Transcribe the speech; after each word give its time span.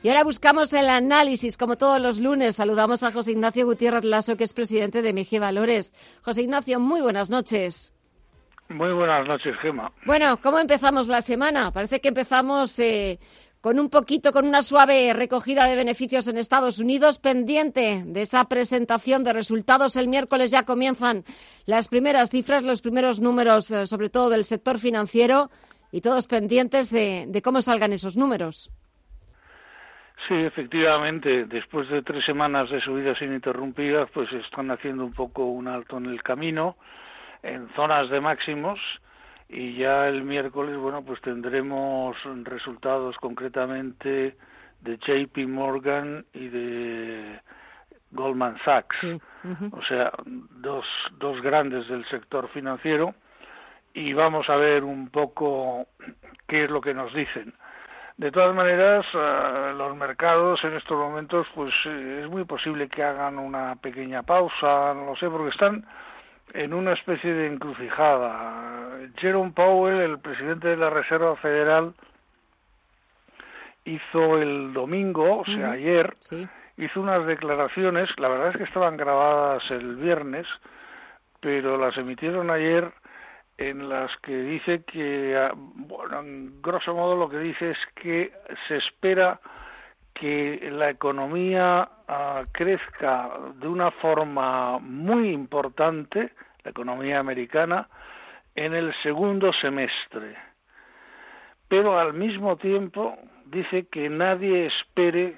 Y 0.00 0.08
ahora 0.08 0.22
buscamos 0.22 0.72
el 0.74 0.88
análisis, 0.88 1.56
como 1.56 1.76
todos 1.76 2.00
los 2.00 2.20
lunes. 2.20 2.54
Saludamos 2.56 3.02
a 3.02 3.10
José 3.10 3.32
Ignacio 3.32 3.66
Gutiérrez 3.66 4.04
Lasso, 4.04 4.36
que 4.36 4.44
es 4.44 4.52
presidente 4.52 5.02
de 5.02 5.12
Mejía 5.12 5.40
Valores. 5.40 5.92
José 6.22 6.42
Ignacio, 6.42 6.78
muy 6.78 7.00
buenas 7.00 7.30
noches. 7.30 7.92
Muy 8.68 8.92
buenas 8.92 9.26
noches, 9.26 9.56
Gema. 9.56 9.90
Bueno, 10.06 10.38
¿cómo 10.40 10.60
empezamos 10.60 11.08
la 11.08 11.20
semana? 11.20 11.72
Parece 11.72 12.00
que 12.00 12.08
empezamos 12.08 12.78
eh, 12.78 13.18
con 13.60 13.80
un 13.80 13.90
poquito, 13.90 14.32
con 14.32 14.46
una 14.46 14.62
suave 14.62 15.12
recogida 15.14 15.64
de 15.64 15.74
beneficios 15.74 16.28
en 16.28 16.38
Estados 16.38 16.78
Unidos, 16.78 17.18
pendiente 17.18 18.04
de 18.06 18.22
esa 18.22 18.44
presentación 18.44 19.24
de 19.24 19.32
resultados. 19.32 19.96
El 19.96 20.06
miércoles 20.06 20.52
ya 20.52 20.62
comienzan 20.62 21.24
las 21.66 21.88
primeras 21.88 22.30
cifras, 22.30 22.62
los 22.62 22.82
primeros 22.82 23.20
números, 23.20 23.72
eh, 23.72 23.88
sobre 23.88 24.10
todo 24.10 24.30
del 24.30 24.44
sector 24.44 24.78
financiero, 24.78 25.50
y 25.90 26.02
todos 26.02 26.28
pendientes 26.28 26.90
de 26.90 27.40
cómo 27.42 27.62
salgan 27.62 27.94
esos 27.94 28.16
números. 28.16 28.70
Sí, 30.26 30.34
efectivamente, 30.34 31.44
después 31.44 31.88
de 31.88 32.02
tres 32.02 32.24
semanas 32.24 32.70
de 32.70 32.80
subidas 32.80 33.22
ininterrumpidas, 33.22 34.10
pues 34.10 34.32
están 34.32 34.70
haciendo 34.70 35.04
un 35.04 35.12
poco 35.12 35.44
un 35.44 35.68
alto 35.68 35.98
en 35.98 36.06
el 36.06 36.22
camino, 36.22 36.76
en 37.42 37.68
zonas 37.70 38.10
de 38.10 38.20
máximos, 38.20 38.80
y 39.48 39.74
ya 39.74 40.08
el 40.08 40.24
miércoles, 40.24 40.76
bueno, 40.76 41.04
pues 41.04 41.20
tendremos 41.20 42.16
resultados 42.42 43.16
concretamente 43.18 44.36
de 44.80 44.98
JP 44.98 45.48
Morgan 45.48 46.26
y 46.32 46.48
de 46.48 47.40
Goldman 48.10 48.58
Sachs, 48.64 49.06
o 49.70 49.82
sea, 49.82 50.12
dos, 50.24 50.84
dos 51.18 51.40
grandes 51.40 51.86
del 51.86 52.04
sector 52.06 52.48
financiero, 52.48 53.14
y 53.94 54.12
vamos 54.14 54.50
a 54.50 54.56
ver 54.56 54.82
un 54.82 55.10
poco 55.10 55.86
qué 56.48 56.64
es 56.64 56.70
lo 56.70 56.80
que 56.80 56.92
nos 56.92 57.14
dicen. 57.14 57.54
De 58.18 58.32
todas 58.32 58.52
maneras, 58.52 59.06
eh, 59.14 59.72
los 59.76 59.96
mercados 59.96 60.64
en 60.64 60.74
estos 60.74 60.98
momentos, 60.98 61.46
pues 61.54 61.72
eh, 61.86 62.22
es 62.24 62.28
muy 62.28 62.42
posible 62.44 62.88
que 62.88 63.04
hagan 63.04 63.38
una 63.38 63.76
pequeña 63.76 64.24
pausa, 64.24 64.92
no 64.92 65.06
lo 65.06 65.16
sé, 65.16 65.30
porque 65.30 65.50
están 65.50 65.86
en 66.52 66.74
una 66.74 66.94
especie 66.94 67.32
de 67.32 67.46
encrucijada. 67.46 68.98
Jerome 69.16 69.52
Powell, 69.52 70.00
el 70.00 70.18
presidente 70.18 70.66
de 70.66 70.76
la 70.76 70.90
Reserva 70.90 71.36
Federal, 71.36 71.94
hizo 73.84 74.38
el 74.38 74.72
domingo, 74.72 75.38
o 75.38 75.44
sea, 75.44 75.70
ayer, 75.70 76.12
hizo 76.76 77.00
unas 77.00 77.24
declaraciones, 77.24 78.10
la 78.18 78.28
verdad 78.30 78.48
es 78.48 78.56
que 78.56 78.64
estaban 78.64 78.96
grabadas 78.96 79.70
el 79.70 79.94
viernes, 79.94 80.48
pero 81.38 81.78
las 81.78 81.96
emitieron 81.96 82.50
ayer 82.50 82.92
en 83.58 83.88
las 83.88 84.16
que 84.18 84.36
dice 84.36 84.84
que, 84.84 85.36
ah, 85.36 85.52
bueno, 85.54 86.20
en 86.20 86.62
grosso 86.62 86.94
modo 86.94 87.16
lo 87.16 87.28
que 87.28 87.38
dice 87.38 87.72
es 87.72 87.78
que 87.96 88.32
se 88.68 88.76
espera 88.76 89.40
que 90.14 90.70
la 90.72 90.90
economía 90.90 91.88
ah, 92.06 92.44
crezca 92.52 93.30
de 93.56 93.66
una 93.66 93.90
forma 93.90 94.78
muy 94.78 95.30
importante, 95.30 96.32
la 96.62 96.70
economía 96.70 97.18
americana, 97.18 97.88
en 98.54 98.74
el 98.74 98.94
segundo 99.02 99.52
semestre. 99.52 100.36
Pero 101.66 101.98
al 101.98 102.14
mismo 102.14 102.56
tiempo 102.56 103.18
dice 103.44 103.88
que 103.88 104.08
nadie 104.08 104.66
espere 104.66 105.36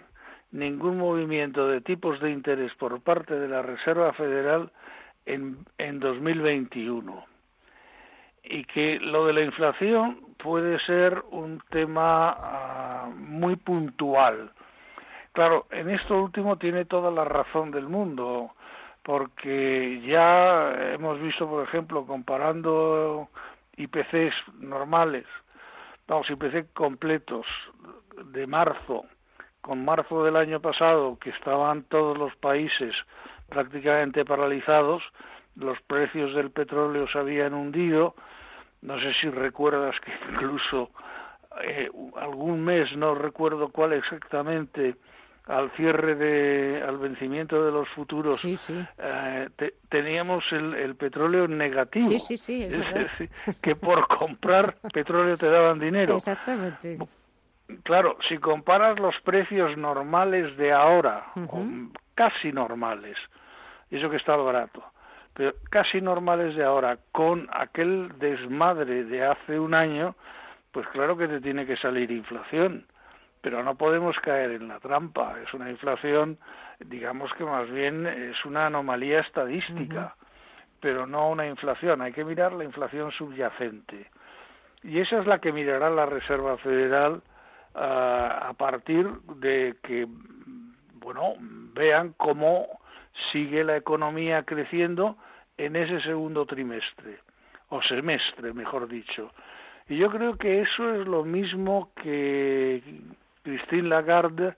ningún 0.53 0.99
movimiento 0.99 1.67
de 1.69 1.81
tipos 1.81 2.21
de 2.21 2.31
interés 2.31 2.75
por 2.75 3.00
parte 3.03 3.39
de 3.39 3.49
la 3.49 3.62
Reserva 3.62 4.12
Federal 4.12 4.71
en, 5.25 5.65
en 5.78 6.00
2021 6.00 7.30
y 8.43 8.65
que 8.65 8.99
lo 9.01 9.27
de 9.27 9.33
la 9.33 9.43
inflación 9.43 10.34
puede 10.37 10.78
ser 10.81 11.23
un 11.31 11.62
tema 11.71 12.37
ah, 12.39 13.11
muy 13.15 13.56
puntual. 13.56 14.53
Claro, 15.33 15.67
en 15.71 15.91
esto 15.91 16.21
último 16.21 16.56
tiene 16.59 16.84
toda 16.84 17.11
la 17.11 17.25
razón 17.25 17.71
del 17.71 17.89
mundo, 17.89 18.55
porque 19.03 20.00
ya 20.05 20.93
hemos 20.93 21.21
visto, 21.21 21.49
por 21.49 21.65
ejemplo, 21.65 22.05
comparando 22.06 23.29
IPCs 23.77 24.34
normales, 24.59 25.27
vamos, 26.09 26.29
IPC 26.31 26.73
completos 26.73 27.47
de 28.33 28.47
marzo 28.47 29.05
con 29.61 29.84
marzo 29.84 30.25
del 30.25 30.37
año 30.37 30.61
pasado, 30.61 31.19
que 31.19 31.31
estaban 31.31 31.84
todos 31.84 32.17
los 32.17 32.34
países 32.37 32.95
prácticamente 33.49 34.25
paralizados, 34.25 35.03
los 35.56 35.81
precios 35.83 36.34
del 36.34 36.50
petróleo 36.50 37.06
se 37.09 37.19
habían 37.19 37.55
hundido, 37.55 38.15
no 38.83 38.99
sé 39.00 39.12
si 39.15 39.28
recuerdas 39.31 39.99
que 40.00 40.12
incluso 40.33 40.91
eh, 41.62 41.91
algún 42.16 42.65
mes, 42.65 42.97
no 42.97 43.15
recuerdo 43.15 43.69
cuál 43.69 43.93
exactamente, 43.93 44.97
al 45.47 45.71
cierre 45.72 46.15
de, 46.15 46.83
al 46.83 46.99
vencimiento 46.99 47.65
de 47.65 47.72
los 47.72 47.88
futuros, 47.88 48.41
eh, 48.44 49.49
teníamos 49.88 50.44
el, 50.53 50.75
el, 50.75 50.94
petróleo 50.94 51.49
negativo. 51.49 52.19
Sí, 52.19 52.37
sí, 52.37 52.62
es 52.62 53.56
que 53.61 53.75
por 53.75 54.06
comprar 54.06 54.77
petróleo 54.93 55.37
te 55.37 55.50
daban 55.50 55.81
dinero. 55.81 56.17
Exactamente. 56.17 56.99
Claro, 57.82 58.17
si 58.28 58.38
comparas 58.38 58.99
los 58.99 59.21
precios 59.21 59.77
normales 59.77 60.56
de 60.56 60.72
ahora, 60.72 61.32
casi 62.15 62.53
normales, 62.53 63.17
eso 63.91 64.11
que 64.11 64.17
está 64.17 64.37
barato, 64.37 64.82
pero 65.35 65.55
casi 65.71 66.01
normales 66.01 66.57
de 66.57 66.65
ahora, 66.65 66.99
con 67.13 67.49
aquel 67.53 68.19
desmadre 68.19 69.05
de 69.05 69.25
hace 69.25 69.59
un 69.59 69.75
año, 69.75 70.17
pues 70.73 70.87
claro 70.89 71.17
que 71.17 71.29
te 71.29 71.41
tiene 71.41 71.67
que 71.67 71.77
salir 71.77 72.11
inflación, 72.11 72.87
pero 73.41 73.63
no 73.63 73.77
podemos 73.77 74.19
caer 74.21 74.53
en 74.53 74.69
la 74.69 74.81
trampa. 74.81 75.37
Es 75.43 75.55
una 75.55 75.71
inflación, 75.71 76.39
digamos 76.79 77.33
que 77.35 77.45
más 77.45 77.71
bien 77.71 78.07
es 78.07 78.45
una 78.45 78.67
anomalía 78.67 79.21
estadística, 79.21 80.17
pero 80.81 81.07
no 81.07 81.31
una 81.31 81.47
inflación. 81.47 82.03
Hay 82.03 82.12
que 82.12 82.25
mirar 82.25 82.53
la 82.53 82.65
inflación 82.65 83.11
subyacente. 83.11 84.11
Y 84.83 84.99
esa 84.99 85.19
es 85.19 85.27
la 85.27 85.39
que 85.41 85.53
mirará 85.53 85.91
la 85.91 86.07
Reserva 86.07 86.57
Federal 86.59 87.23
ah, 87.75 88.47
a 88.49 88.53
partir 88.55 89.07
de 89.37 89.77
que, 89.83 90.07
bueno, 90.95 91.35
vean 91.39 92.15
cómo 92.17 92.80
sigue 93.32 93.65
la 93.65 93.76
economía 93.76 94.44
creciendo 94.44 95.16
en 95.56 95.76
ese 95.76 96.00
segundo 96.00 96.47
trimestre, 96.47 97.21
o 97.69 97.82
semestre, 97.82 98.53
mejor 98.53 98.88
dicho. 98.88 99.32
Y 99.88 99.97
yo 99.97 100.10
creo 100.10 100.37
que 100.37 100.60
eso 100.60 100.94
es 100.94 101.06
lo 101.06 101.25
mismo 101.25 101.93
que 101.94 102.82
Christine 103.43 103.88
Lagarde 103.88 104.56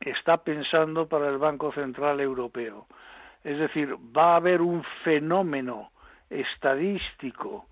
está 0.00 0.42
pensando 0.42 1.08
para 1.08 1.28
el 1.28 1.38
Banco 1.38 1.72
Central 1.72 2.20
Europeo. 2.20 2.86
Es 3.44 3.58
decir, 3.58 3.96
va 4.16 4.32
a 4.32 4.36
haber 4.36 4.60
un 4.60 4.82
fenómeno 5.04 5.92
estadístico 6.28 7.66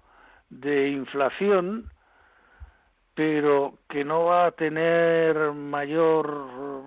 de 0.48 0.88
inflación, 0.88 1.90
pero 3.14 3.78
que 3.88 4.04
no 4.04 4.24
va 4.24 4.46
a 4.46 4.52
tener 4.52 5.52
mayor 5.52 6.84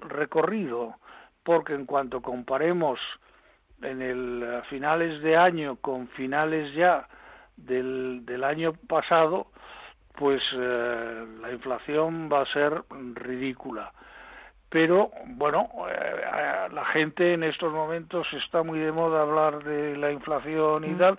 recorrido 0.00 0.96
porque 1.44 1.74
en 1.74 1.86
cuanto 1.86 2.20
comparemos 2.20 2.98
en 3.82 4.02
el 4.02 4.62
finales 4.68 5.22
de 5.22 5.36
año 5.36 5.76
con 5.76 6.08
finales 6.08 6.74
ya 6.74 7.06
del, 7.56 8.24
del 8.24 8.42
año 8.42 8.72
pasado, 8.88 9.48
pues 10.16 10.42
eh, 10.56 11.26
la 11.40 11.52
inflación 11.52 12.28
va 12.32 12.42
a 12.42 12.46
ser 12.46 12.82
ridícula. 13.14 13.92
Pero 14.68 15.10
bueno, 15.26 15.68
eh, 15.88 16.68
la 16.72 16.84
gente 16.86 17.34
en 17.34 17.44
estos 17.44 17.72
momentos 17.72 18.26
está 18.32 18.62
muy 18.62 18.78
de 18.80 18.92
moda 18.92 19.22
hablar 19.22 19.62
de 19.62 19.96
la 19.96 20.10
inflación 20.10 20.84
y 20.84 20.88
mm. 20.88 20.98
tal, 20.98 21.18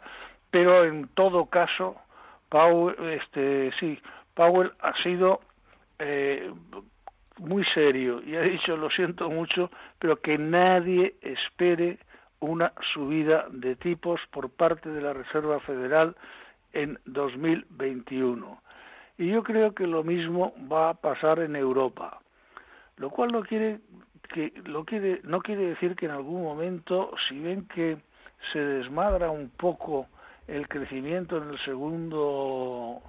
pero 0.52 0.84
en 0.84 1.08
todo 1.10 1.46
caso, 1.46 1.96
Powell, 2.50 2.96
este, 3.12 3.72
sí, 3.80 4.02
Powell 4.34 4.74
ha 4.80 4.94
sido 5.02 5.42
eh, 6.00 6.52
muy 7.40 7.64
serio 7.66 8.22
y 8.24 8.36
ha 8.36 8.42
dicho, 8.42 8.78
lo 8.78 8.90
siento 8.90 9.30
mucho, 9.30 9.70
pero 10.00 10.22
que 10.22 10.38
nadie 10.38 11.16
espere 11.22 12.00
una 12.40 12.74
subida 12.94 13.48
de 13.50 13.76
tipos 13.76 14.22
por 14.32 14.50
parte 14.50 14.90
de 14.90 15.02
la 15.02 15.14
Reserva 15.14 15.60
Federal 15.62 16.16
en 16.74 17.00
2021. 17.06 18.62
Y 19.18 19.30
yo 19.30 19.44
creo 19.44 19.74
que 19.74 19.88
lo 19.88 20.04
mismo 20.04 20.54
va 20.72 20.90
a 20.90 20.94
pasar 20.94 21.40
en 21.40 21.56
Europa. 21.56 22.22
lo 22.98 23.10
cual 23.10 23.32
no 23.32 23.44
quiere 23.44 23.80
que 24.30 24.54
lo 24.66 24.86
quiere 24.86 25.22
no 25.24 25.42
quiere 25.42 25.68
decir 25.68 25.96
que 25.96 26.06
en 26.06 26.12
algún 26.12 26.42
momento 26.44 27.12
si 27.28 27.40
ven 27.40 27.68
que 27.68 27.98
se 28.52 28.60
desmadra 28.60 29.30
un 29.30 29.50
poco 29.50 30.08
el 30.48 30.68
crecimiento 30.68 31.38
en 31.38 31.50
el 31.50 31.58
segundo 31.60 33.02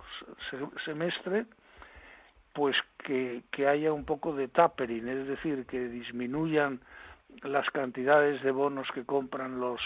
semestre 0.84 1.46
pues 2.56 2.76
que, 2.98 3.42
que 3.50 3.68
haya 3.68 3.92
un 3.92 4.04
poco 4.04 4.34
de 4.34 4.48
tapering, 4.48 5.06
es 5.08 5.28
decir, 5.28 5.66
que 5.66 5.88
disminuyan 5.88 6.80
las 7.42 7.70
cantidades 7.70 8.42
de 8.42 8.50
bonos 8.50 8.90
que 8.92 9.04
compran 9.04 9.60
los 9.60 9.80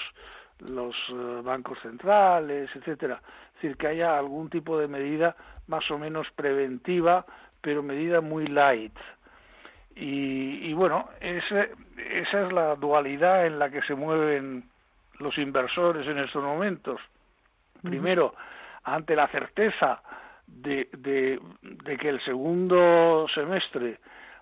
los 0.69 0.95
eh, 1.09 1.41
bancos 1.43 1.79
centrales, 1.81 2.71
etcétera. 2.75 3.23
Es 3.49 3.63
decir, 3.63 3.77
que 3.77 3.89
haya 3.89 4.19
algún 4.19 4.51
tipo 4.51 4.79
de 4.79 4.89
medida 4.89 5.37
más 5.67 5.91
o 5.91 5.99
menos 5.99 6.31
preventiva, 6.33 7.25
pero 7.61 7.83
medida 7.83 8.21
muy 8.21 8.47
light. 8.47 8.97
Y, 10.03 10.73
bueno, 10.73 11.11
esa 11.21 11.67
es 12.07 12.53
la 12.53 12.75
dualidad 12.77 13.47
en 13.47 13.59
la 13.59 13.71
que 13.71 13.83
se 13.83 13.95
mueven 13.95 14.71
los 15.19 15.37
inversores 15.37 16.07
en 16.07 16.19
estos 16.19 16.43
momentos. 16.43 17.01
Primero, 17.83 18.35
ante 18.85 19.15
la 19.15 19.29
certeza 19.29 20.03
de, 20.57 20.89
de, 20.99 21.97
que 21.97 22.09
el 22.09 22.21
segundo 22.21 23.27
semestre 23.35 23.99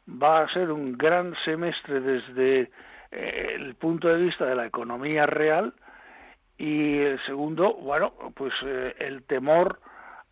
va 0.08 0.40
a 0.40 0.48
ser 0.48 0.70
un 0.70 0.96
gran 0.96 1.34
semestre 1.44 2.00
desde 2.00 2.70
eh, 3.10 3.52
el 3.54 3.74
punto 3.74 4.08
de 4.08 4.22
vista 4.22 4.46
de 4.46 4.56
la 4.56 4.66
economía 4.66 5.26
real 5.26 5.74
y 6.56 6.98
el 6.98 7.18
segundo, 7.20 7.74
bueno, 7.74 8.12
pues 8.34 8.52
eh, 8.64 8.94
el 8.98 9.22
temor 9.24 9.80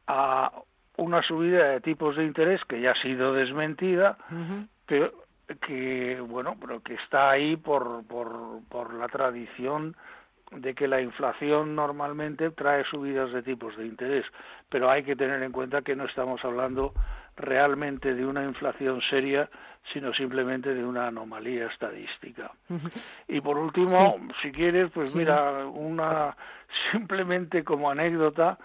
a 0.06 0.52
una 0.96 1.22
subida 1.22 1.68
de 1.70 1.80
tipos 1.80 2.16
de 2.16 2.24
interés 2.24 2.64
que 2.64 2.80
ya 2.80 2.92
ha 2.92 3.02
sido 3.02 3.32
desmentida, 3.32 4.16
pero 4.86 5.12
que 5.60 6.20
bueno, 6.20 6.56
pero 6.60 6.82
que 6.82 6.94
está 6.94 7.30
ahí 7.30 7.56
por, 7.56 8.04
por, 8.06 8.60
por 8.68 8.94
la 8.94 9.08
tradición 9.08 9.96
de 10.52 10.74
que 10.74 10.86
la 10.86 11.00
inflación 11.00 11.74
normalmente 11.74 12.50
trae 12.50 12.84
subidas 12.84 13.32
de 13.32 13.42
tipos 13.42 13.76
de 13.76 13.86
interés, 13.86 14.26
pero 14.68 14.90
hay 14.90 15.02
que 15.02 15.16
tener 15.16 15.42
en 15.42 15.52
cuenta 15.52 15.82
que 15.82 15.96
no 15.96 16.04
estamos 16.04 16.44
hablando 16.44 16.94
realmente 17.36 18.14
de 18.14 18.24
una 18.24 18.44
inflación 18.44 19.00
seria, 19.02 19.50
sino 19.92 20.12
simplemente 20.12 20.74
de 20.74 20.84
una 20.84 21.08
anomalía 21.08 21.66
estadística. 21.66 22.50
Y 23.28 23.40
por 23.40 23.58
último, 23.58 24.18
si 24.40 24.52
quieres, 24.52 24.90
pues 24.92 25.14
mira, 25.14 25.66
una 25.66 26.36
simplemente 26.92 27.62
como 27.62 27.90
anécdota 27.90 28.58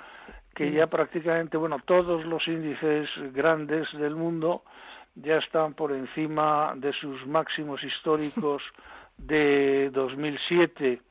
que 0.54 0.72
ya 0.72 0.88
prácticamente, 0.88 1.58
bueno, 1.58 1.80
todos 1.86 2.26
los 2.26 2.46
índices 2.48 3.10
grandes 3.34 3.92
del 3.94 4.16
mundo 4.16 4.64
ya 5.16 5.38
están 5.38 5.74
por 5.74 5.92
encima 5.92 6.74
de 6.76 6.94
sus 6.94 7.26
máximos 7.26 7.84
históricos 7.84 8.64
de 9.18 9.90
2007 9.92 11.02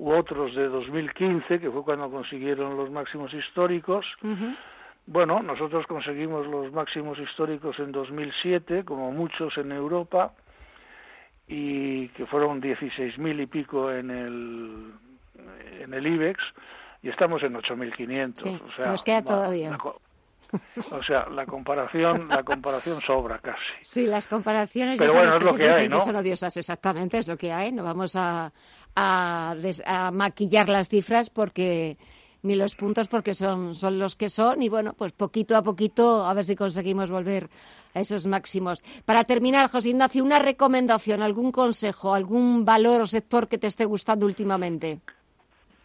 u 0.00 0.12
otros 0.12 0.54
de 0.54 0.66
2015, 0.66 1.60
que 1.60 1.70
fue 1.70 1.84
cuando 1.84 2.10
consiguieron 2.10 2.74
los 2.74 2.90
máximos 2.90 3.34
históricos. 3.34 4.06
Bueno, 5.04 5.42
nosotros 5.42 5.86
conseguimos 5.86 6.46
los 6.46 6.72
máximos 6.72 7.18
históricos 7.18 7.78
en 7.80 7.92
2007, 7.92 8.84
como 8.86 9.12
muchos 9.12 9.58
en 9.58 9.72
Europa, 9.72 10.32
y 11.46 12.08
que 12.08 12.24
fueron 12.24 12.62
16.000 12.62 13.42
y 13.42 13.46
pico 13.46 13.92
en 13.92 14.10
el, 14.10 14.92
en 15.82 15.92
el 15.92 16.06
IBEX, 16.06 16.42
y 17.02 17.10
estamos 17.10 17.42
en 17.42 17.54
8.500. 17.54 18.60
o 18.62 18.72
sea, 18.72 18.86
nos 18.86 19.02
queda 19.02 19.22
todavía. 19.22 19.76
o 20.90 21.02
sea, 21.02 21.28
la 21.28 21.46
comparación, 21.46 22.28
la 22.28 22.42
comparación 22.42 23.00
sobra 23.00 23.38
casi. 23.38 23.62
Sí, 23.82 24.06
las 24.06 24.28
comparaciones 24.28 24.98
Pero 24.98 25.14
bueno, 25.14 25.36
es 25.36 25.42
lo 25.42 25.54
que, 25.54 25.68
hay, 25.68 25.88
¿no? 25.88 26.00
son 26.00 26.16
odiosas, 26.16 26.56
exactamente, 26.56 27.18
es 27.18 27.28
lo 27.28 27.36
que 27.36 27.52
hay. 27.52 27.72
No 27.72 27.84
vamos 27.84 28.16
a, 28.16 28.52
a, 28.94 29.54
a 29.86 30.10
maquillar 30.10 30.68
las 30.68 30.88
cifras 30.88 31.30
porque 31.30 31.96
ni 32.42 32.54
los 32.54 32.74
puntos 32.74 33.08
porque 33.08 33.34
son, 33.34 33.74
son 33.74 33.98
los 33.98 34.16
que 34.16 34.28
son 34.28 34.62
y 34.62 34.68
bueno, 34.68 34.94
pues 34.94 35.12
poquito 35.12 35.56
a 35.56 35.62
poquito 35.62 36.24
a 36.24 36.32
ver 36.34 36.44
si 36.44 36.56
conseguimos 36.56 37.10
volver 37.10 37.50
a 37.94 38.00
esos 38.00 38.26
máximos. 38.26 38.82
Para 39.04 39.24
terminar, 39.24 39.70
José 39.70 39.90
Ignacio, 39.90 40.24
una 40.24 40.38
recomendación, 40.38 41.22
algún 41.22 41.52
consejo, 41.52 42.14
algún 42.14 42.64
valor 42.64 43.02
o 43.02 43.06
sector 43.06 43.48
que 43.48 43.58
te 43.58 43.66
esté 43.66 43.84
gustando 43.84 44.26
últimamente. 44.26 45.00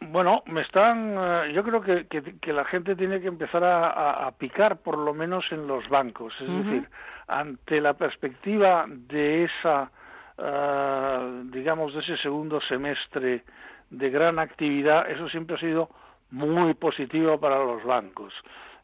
Bueno, 0.09 0.43
me 0.47 0.61
están. 0.61 1.15
Eh, 1.17 1.53
yo 1.53 1.63
creo 1.63 1.81
que, 1.81 2.07
que, 2.07 2.53
la 2.53 2.65
gente 2.65 2.95
tiene 2.95 3.19
que 3.19 3.27
empezar 3.27 3.63
a, 3.63 4.31
picar, 4.37 4.77
por 4.77 4.97
lo 4.97 5.13
menos 5.13 5.51
en 5.51 5.67
los 5.67 5.87
bancos. 5.89 6.33
Es 6.41 6.47
decir, 6.47 6.89
ante 7.27 7.81
la 7.81 7.93
perspectiva 7.93 8.85
de 8.87 9.43
esa, 9.45 9.91
eh, 10.37 11.43
digamos, 11.45 11.93
de 11.93 11.99
ese 12.01 12.17
segundo 12.17 12.59
semestre 12.61 13.43
de 13.89 14.09
gran 14.09 14.39
actividad, 14.39 15.09
eso 15.09 15.29
siempre 15.29 15.55
ha 15.55 15.59
sido 15.59 15.89
muy 16.31 16.73
positivo 16.73 17.39
para 17.39 17.63
los 17.63 17.83
bancos. 17.83 18.33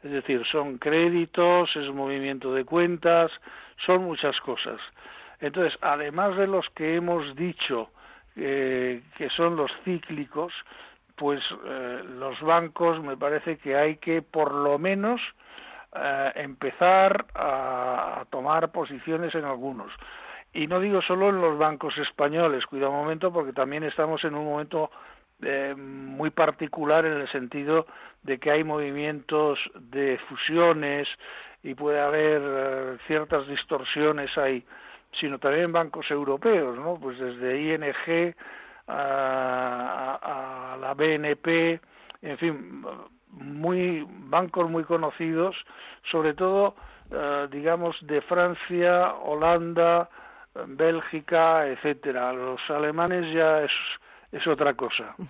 Es 0.03 0.11
decir, 0.11 0.45
son 0.45 0.77
créditos, 0.77 1.75
es 1.75 1.91
movimiento 1.91 2.53
de 2.53 2.65
cuentas, 2.65 3.31
son 3.77 4.03
muchas 4.03 4.39
cosas. 4.41 4.79
Entonces, 5.39 5.77
además 5.81 6.37
de 6.37 6.47
los 6.47 6.69
que 6.71 6.95
hemos 6.95 7.35
dicho 7.35 7.89
eh, 8.35 9.01
que 9.17 9.29
son 9.29 9.55
los 9.55 9.71
cíclicos, 9.83 10.53
pues 11.21 11.39
eh, 11.65 12.01
los 12.17 12.41
bancos 12.41 12.99
me 12.99 13.15
parece 13.15 13.59
que 13.59 13.75
hay 13.75 13.97
que 13.97 14.23
por 14.23 14.55
lo 14.55 14.79
menos 14.79 15.21
eh, 15.95 16.31
empezar 16.33 17.27
a, 17.35 18.25
tomar 18.31 18.71
posiciones 18.71 19.35
en 19.35 19.45
algunos. 19.45 19.93
Y 20.51 20.65
no 20.65 20.79
digo 20.79 20.99
solo 21.03 21.29
en 21.29 21.39
los 21.39 21.59
bancos 21.59 21.95
españoles, 21.99 22.65
cuida 22.65 22.89
un 22.89 22.95
momento, 22.95 23.31
porque 23.31 23.53
también 23.53 23.83
estamos 23.83 24.23
en 24.25 24.33
un 24.33 24.45
momento 24.45 24.89
eh, 25.43 25.75
muy 25.77 26.31
particular 26.31 27.05
en 27.05 27.21
el 27.21 27.27
sentido 27.27 27.85
de 28.23 28.39
que 28.39 28.49
hay 28.49 28.63
movimientos 28.63 29.59
de 29.75 30.17
fusiones 30.27 31.07
y 31.61 31.75
puede 31.75 32.01
haber 32.01 32.41
eh, 32.43 32.97
ciertas 33.05 33.47
distorsiones 33.47 34.35
ahí, 34.39 34.65
sino 35.11 35.37
también 35.37 35.65
en 35.65 35.71
bancos 35.71 36.09
europeos, 36.09 36.79
¿no? 36.79 36.95
Pues 36.99 37.19
desde 37.19 37.61
ING 37.61 38.33
a, 38.91 40.77
la 40.79 40.93
BNP, 40.93 41.79
en 42.21 42.37
fin, 42.37 42.83
muy 43.29 44.05
bancos 44.09 44.69
muy 44.69 44.83
conocidos, 44.83 45.65
sobre 46.03 46.33
todo, 46.33 46.75
eh, 47.11 47.47
digamos, 47.51 47.97
de 48.05 48.21
Francia, 48.21 49.13
Holanda, 49.15 50.09
Bélgica, 50.67 51.67
etcétera. 51.67 52.33
Los 52.33 52.61
alemanes 52.69 53.31
ya 53.33 53.63
es 53.63 53.71
es 54.31 54.47
otra 54.47 54.73
cosa. 54.73 55.15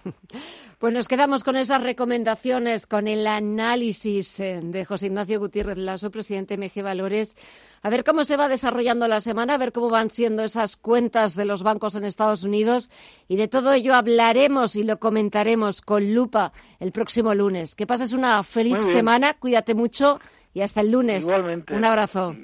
Pues 0.82 0.96
nos 0.96 1.08
quedamos 1.08 1.44
con 1.44 1.56
esas 1.58 1.84
recomendaciones, 1.84 2.88
con 2.88 3.08
el 3.08 3.28
análisis 3.28 4.40
eh, 4.40 4.62
de 4.64 4.84
José 4.84 5.06
Ignacio 5.06 5.40
Gutiérrez 5.40 5.78
Lasso, 5.78 6.10
presidente 6.10 6.58
MG 6.58 6.82
Valores. 6.82 7.36
A 7.84 7.92
ver 7.92 8.04
cómo 8.04 8.24
se 8.24 8.36
va 8.36 8.48
desarrollando 8.48 9.08
la 9.08 9.22
semana, 9.22 9.54
a 9.54 9.58
ver 9.60 9.74
cómo 9.74 9.92
van 9.92 10.10
siendo 10.10 10.44
esas 10.44 10.78
cuentas 10.78 11.36
de 11.36 11.46
los 11.46 11.62
bancos 11.62 11.94
en 11.94 12.04
Estados 12.04 12.44
Unidos. 12.44 12.90
Y 13.28 13.36
de 13.36 13.48
todo 13.48 13.74
ello 13.74 13.94
hablaremos 13.94 14.76
y 14.76 14.84
lo 14.84 14.98
comentaremos 14.98 15.82
con 15.84 16.16
lupa 16.16 16.52
el 16.80 16.92
próximo 16.92 17.36
lunes. 17.36 17.76
Que 17.76 17.86
pases 17.86 18.14
una 18.14 18.42
feliz 18.42 18.84
semana, 18.88 19.36
cuídate 19.36 19.76
mucho 19.76 20.20
y 20.52 20.62
hasta 20.62 20.82
el 20.82 20.90
lunes. 20.90 21.26
Igualmente. 21.26 21.76
Un 21.76 21.86
abrazo. 21.86 22.36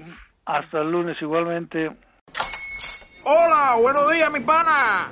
Hasta 0.46 0.82
el 0.82 0.92
lunes, 0.92 1.20
igualmente. 1.24 1.92
Hola, 3.26 3.78
buenos 3.82 4.12
días, 4.12 4.32
mi 4.32 4.42
pana. 4.42 5.12